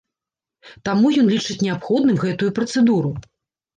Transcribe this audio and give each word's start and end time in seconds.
Таму 0.87 1.11
ён 1.23 1.29
лічыць 1.35 1.59
неабходным 1.67 2.17
гэтую 2.25 2.51
працэдуру. 2.61 3.11